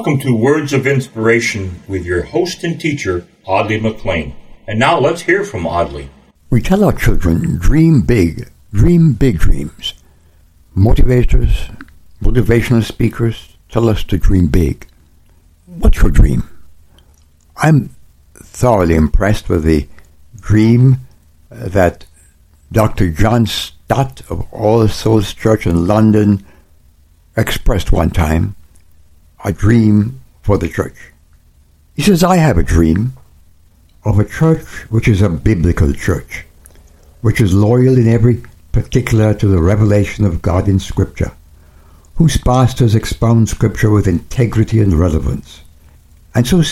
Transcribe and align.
Welcome 0.00 0.20
to 0.20 0.34
Words 0.34 0.72
of 0.72 0.86
Inspiration 0.86 1.82
with 1.86 2.06
your 2.06 2.22
host 2.22 2.64
and 2.64 2.80
teacher, 2.80 3.26
Audley 3.44 3.78
McLean. 3.78 4.34
And 4.66 4.78
now 4.78 4.98
let's 4.98 5.20
hear 5.20 5.44
from 5.44 5.66
Audley. 5.66 6.08
We 6.48 6.62
tell 6.62 6.84
our 6.84 6.94
children, 6.94 7.58
dream 7.58 8.00
big, 8.00 8.48
dream 8.72 9.12
big 9.12 9.38
dreams. 9.38 9.92
Motivators, 10.74 11.78
motivational 12.22 12.82
speakers 12.82 13.58
tell 13.68 13.90
us 13.90 14.02
to 14.04 14.16
dream 14.16 14.46
big. 14.46 14.86
What's 15.66 16.00
your 16.00 16.10
dream? 16.10 16.48
I'm 17.58 17.90
thoroughly 18.34 18.94
impressed 18.94 19.50
with 19.50 19.64
the 19.64 19.86
dream 20.40 21.00
that 21.50 22.06
Dr. 22.72 23.10
John 23.10 23.44
Stott 23.44 24.22
of 24.30 24.50
All 24.50 24.88
Souls 24.88 25.34
Church 25.34 25.66
in 25.66 25.86
London 25.86 26.42
expressed 27.36 27.92
one 27.92 28.08
time 28.08 28.56
a 29.44 29.52
dream 29.52 30.20
for 30.42 30.58
the 30.58 30.68
church. 30.68 30.96
He 31.94 32.02
says, 32.02 32.24
I 32.24 32.36
have 32.36 32.58
a 32.58 32.62
dream 32.62 33.12
of 34.04 34.18
a 34.18 34.24
church 34.24 34.64
which 34.90 35.08
is 35.08 35.22
a 35.22 35.28
biblical 35.28 35.92
church, 35.92 36.44
which 37.20 37.40
is 37.40 37.52
loyal 37.52 37.98
in 37.98 38.08
every 38.08 38.42
particular 38.72 39.34
to 39.34 39.46
the 39.46 39.60
revelation 39.60 40.24
of 40.24 40.42
God 40.42 40.68
in 40.68 40.78
Scripture, 40.78 41.32
whose 42.14 42.36
pastors 42.36 42.94
expound 42.94 43.48
Scripture 43.48 43.90
with 43.90 44.06
integrity 44.06 44.80
and 44.80 44.94
relevance, 44.94 45.62
and 46.34 46.46
so 46.46 46.62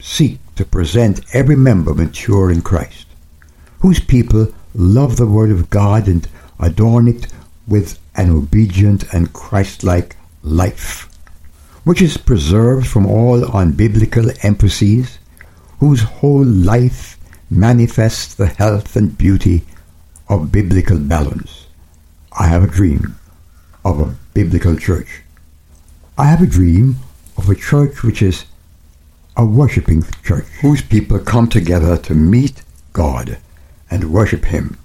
seek 0.00 0.38
to 0.54 0.64
present 0.64 1.20
every 1.34 1.56
member 1.56 1.94
mature 1.94 2.50
in 2.50 2.62
Christ, 2.62 3.06
whose 3.80 4.00
people 4.00 4.54
love 4.74 5.16
the 5.16 5.26
Word 5.26 5.50
of 5.50 5.70
God 5.70 6.06
and 6.06 6.28
adorn 6.60 7.08
it 7.08 7.26
with 7.66 7.98
an 8.14 8.30
obedient 8.30 9.12
and 9.12 9.32
Christ-like 9.32 10.16
life, 10.42 11.08
which 11.84 12.00
is 12.02 12.16
preserved 12.16 12.86
from 12.86 13.06
all 13.06 13.42
unbiblical 13.42 14.32
emphases, 14.42 15.18
whose 15.78 16.02
whole 16.02 16.44
life 16.44 17.18
manifests 17.50 18.34
the 18.34 18.46
health 18.46 18.96
and 18.96 19.16
beauty 19.18 19.62
of 20.28 20.50
biblical 20.50 20.98
balance. 20.98 21.66
I 22.32 22.46
have 22.46 22.64
a 22.64 22.74
dream 22.78 23.16
of 23.84 24.00
a 24.00 24.16
biblical 24.32 24.76
church. 24.76 25.22
I 26.16 26.24
have 26.24 26.42
a 26.42 26.46
dream 26.46 26.96
of 27.36 27.50
a 27.50 27.54
church 27.54 28.02
which 28.02 28.22
is 28.22 28.46
a 29.36 29.44
worshipping 29.44 30.04
church, 30.22 30.46
whose 30.62 30.80
people 30.80 31.18
come 31.18 31.48
together 31.48 31.96
to 31.98 32.14
meet 32.14 32.62
God 32.92 33.38
and 33.90 34.12
worship 34.12 34.46
Him, 34.46 34.78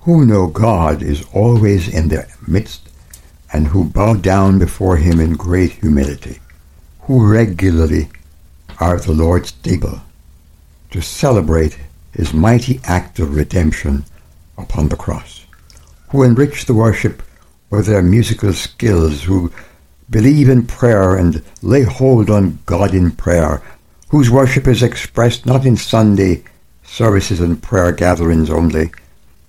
who 0.00 0.26
know 0.26 0.48
God 0.48 1.02
is 1.02 1.24
always 1.32 1.88
in 1.88 2.08
their 2.08 2.28
midst 2.46 2.88
and 3.52 3.68
who 3.68 3.84
bow 3.84 4.14
down 4.14 4.58
before 4.58 4.96
Him 4.96 5.20
in 5.20 5.32
great 5.34 5.72
humility, 5.72 6.38
who 7.02 7.26
regularly 7.26 8.08
are 8.78 8.96
at 8.96 9.02
the 9.02 9.12
Lord's 9.12 9.52
table 9.52 10.00
to 10.90 11.00
celebrate 11.00 11.78
His 12.12 12.32
mighty 12.32 12.80
act 12.84 13.18
of 13.18 13.34
redemption 13.34 14.04
upon 14.56 14.88
the 14.88 14.96
cross, 14.96 15.46
who 16.10 16.22
enrich 16.22 16.66
the 16.66 16.74
worship 16.74 17.22
with 17.70 17.86
their 17.86 18.02
musical 18.02 18.52
skills, 18.52 19.22
who 19.22 19.52
believe 20.10 20.48
in 20.48 20.66
prayer 20.66 21.16
and 21.16 21.42
lay 21.62 21.82
hold 21.82 22.28
on 22.28 22.58
God 22.66 22.94
in 22.94 23.12
prayer, 23.12 23.62
whose 24.08 24.28
worship 24.28 24.66
is 24.66 24.82
expressed 24.82 25.46
not 25.46 25.64
in 25.64 25.76
Sunday 25.76 26.42
services 26.82 27.40
and 27.40 27.62
prayer 27.62 27.92
gatherings 27.92 28.50
only, 28.50 28.90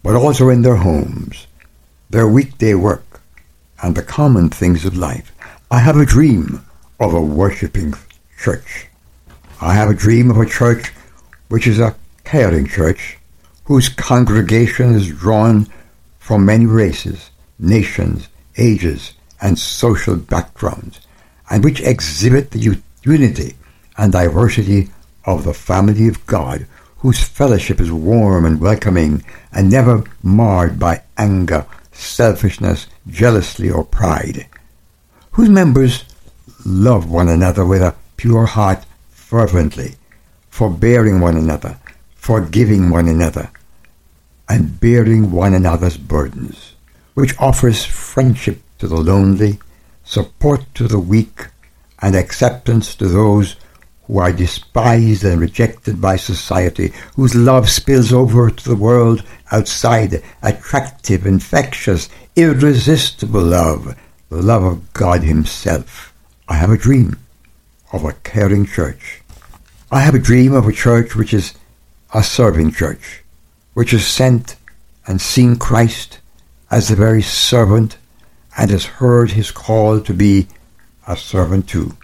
but 0.04 0.16
also 0.16 0.50
in 0.50 0.62
their 0.62 0.76
homes, 0.76 1.48
their 2.12 2.28
weekday 2.28 2.76
work, 2.76 3.11
and 3.82 3.96
the 3.96 4.04
common 4.04 4.50
things 4.50 4.86
of 4.86 4.98
life. 4.98 5.32
I 5.70 5.80
have 5.80 5.98
a 5.98 6.06
dream 6.06 6.66
of 7.00 7.14
a 7.14 7.22
worshipping 7.22 7.94
church. 8.38 8.88
I 9.60 9.74
have 9.74 9.90
a 9.90 9.96
dream 9.96 10.30
of 10.30 10.38
a 10.38 10.46
church 10.46 10.92
which 11.50 11.68
is 11.68 11.80
a 11.80 11.96
caring 12.24 12.68
church, 12.68 13.18
whose 13.66 13.90
congregation 13.90 14.94
is 14.96 15.10
drawn 15.10 15.68
from 16.20 16.46
many 16.46 16.66
races, 16.66 17.30
nations, 17.60 18.28
ages, 18.58 19.14
and 19.42 19.58
social 19.58 20.16
backgrounds, 20.16 21.00
and 21.50 21.64
which 21.64 21.82
exhibit 21.82 22.52
the 22.52 22.80
unity 23.04 23.56
and 23.98 24.14
diversity 24.14 24.90
of 25.26 25.44
the 25.44 25.54
family 25.54 26.08
of 26.08 26.26
God, 26.26 26.66
whose 26.98 27.24
fellowship 27.24 27.82
is 27.82 27.92
warm 27.92 28.46
and 28.46 28.62
welcoming 28.62 29.24
and 29.52 29.70
never 29.70 30.04
marred 30.24 30.80
by 30.80 31.02
anger, 31.18 31.66
selfishness, 31.92 32.88
jealousy, 33.08 33.70
or 33.70 33.84
pride, 33.84 34.48
whose 35.32 35.50
members 35.50 36.06
love 36.66 37.10
one 37.10 37.30
another 37.30 37.66
with 37.66 37.82
a 37.82 37.96
pure 38.18 38.46
heart 38.46 38.86
fervently, 39.10 39.96
forbearing 40.50 41.20
one 41.20 41.38
another, 41.38 41.80
forgiving 42.16 42.90
one 42.90 43.08
another, 43.08 43.50
and 44.50 44.80
bearing 44.80 45.32
one 45.32 45.54
another's 45.54 45.98
burdens, 45.98 46.74
which 47.14 47.38
offers 47.40 47.86
friendship 47.86 48.62
to 48.78 48.88
the 48.88 48.98
lonely, 48.98 49.60
support 50.04 50.62
to 50.76 50.88
the 50.88 51.00
weak, 51.00 51.48
and 52.02 52.16
acceptance 52.16 52.96
to 52.96 53.08
those 53.08 53.56
who 54.12 54.20
are 54.20 54.34
despised 54.34 55.24
and 55.24 55.40
rejected 55.40 56.02
by 56.02 56.18
society, 56.18 56.92
whose 57.16 57.34
love 57.34 57.70
spills 57.70 58.12
over 58.12 58.50
to 58.50 58.68
the 58.68 58.76
world 58.76 59.24
outside, 59.54 60.22
attractive, 60.44 61.26
infectious, 61.26 62.10
irresistible 62.36 63.42
love, 63.42 63.96
the 64.28 64.42
love 64.42 64.64
of 64.64 64.92
God 64.92 65.24
Himself. 65.24 66.14
I 66.50 66.56
have 66.56 66.70
a 66.70 66.78
dream 66.78 67.20
of 67.94 68.04
a 68.04 68.12
caring 68.12 68.66
church. 68.66 69.22
I 69.90 70.02
have 70.02 70.16
a 70.16 70.20
dream 70.20 70.54
of 70.54 70.68
a 70.68 70.74
church 70.74 71.16
which 71.16 71.34
is 71.34 71.54
a 72.14 72.22
serving 72.22 72.74
church, 72.74 73.24
which 73.76 73.92
has 73.92 74.06
sent 74.06 74.58
and 75.08 75.22
seen 75.22 75.56
Christ 75.56 76.20
as 76.70 76.90
the 76.90 76.98
very 76.98 77.22
servant 77.22 77.96
and 78.58 78.72
has 78.72 78.84
heard 78.84 79.32
his 79.32 79.52
call 79.52 80.02
to 80.02 80.14
be 80.14 80.48
a 81.08 81.16
servant 81.16 81.70
too, 81.70 81.96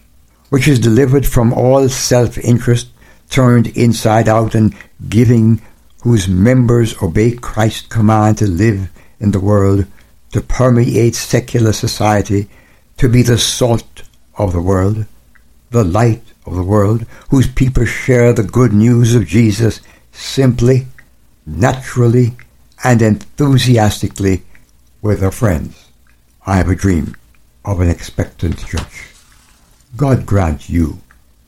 which 0.49 0.67
is 0.67 0.79
delivered 0.79 1.25
from 1.25 1.53
all 1.53 1.87
self-interest, 1.89 2.87
turned 3.29 3.67
inside 3.77 4.27
out 4.27 4.55
and 4.55 4.75
giving, 5.09 5.61
whose 6.03 6.27
members 6.27 7.01
obey 7.01 7.31
Christ's 7.31 7.87
command 7.87 8.37
to 8.37 8.47
live 8.47 8.89
in 9.19 9.31
the 9.31 9.39
world, 9.39 9.85
to 10.31 10.41
permeate 10.41 11.15
secular 11.15 11.73
society, 11.73 12.47
to 12.97 13.09
be 13.09 13.21
the 13.21 13.37
salt 13.37 14.03
of 14.37 14.53
the 14.53 14.61
world, 14.61 15.05
the 15.71 15.83
light 15.83 16.23
of 16.45 16.55
the 16.55 16.63
world, 16.63 17.05
whose 17.29 17.47
people 17.47 17.85
share 17.85 18.31
the 18.31 18.43
good 18.43 18.73
news 18.73 19.15
of 19.15 19.27
Jesus 19.27 19.81
simply, 20.11 20.87
naturally, 21.45 22.35
and 22.83 23.01
enthusiastically 23.01 24.43
with 25.01 25.19
their 25.19 25.31
friends. 25.31 25.89
I 26.45 26.57
have 26.57 26.69
a 26.69 26.75
dream 26.75 27.15
of 27.65 27.81
an 27.81 27.89
expectant 27.89 28.65
church. 28.65 29.16
God 29.97 30.25
grant 30.27 30.69
you 30.69 30.99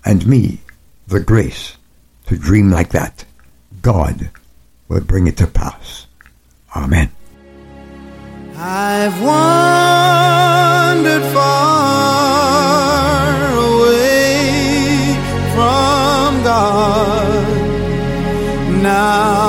and 0.04 0.26
me 0.26 0.58
the 1.08 1.20
grace 1.20 1.78
to 2.26 2.36
dream 2.36 2.72
like 2.72 2.90
that. 2.90 3.24
God 3.84 4.32
will 4.88 5.02
bring 5.02 5.28
it 5.28 5.38
to 5.38 5.46
pass. 5.46 6.08
Amen. 6.76 7.12
I've 8.56 9.22
wandered 9.22 11.22
far 11.32 12.34
away 13.54 15.14
from 15.54 16.44
God. 16.44 17.46
Now 18.82 19.49